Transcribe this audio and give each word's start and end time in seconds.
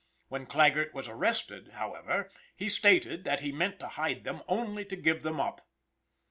When 0.29 0.47
Claggert 0.47 0.95
was 0.95 1.07
arrested, 1.07 1.73
however 1.73 2.31
he 2.55 2.69
stated 2.69 3.23
that 3.25 3.41
he 3.41 3.51
meant 3.51 3.79
to 3.81 3.87
hide 3.87 4.23
them 4.23 4.41
only 4.47 4.83
to 4.85 4.95
give 4.95 5.21
them 5.21 5.39
up. 5.39 5.69